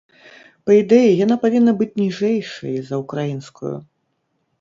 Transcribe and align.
Па 0.67 0.71
ідэі, 0.83 1.11
яна 1.25 1.35
павінна 1.43 1.71
быць 1.81 1.89
ніжэйшай 2.01 2.75
за 2.87 2.95
ўкраінскую. 3.03 3.75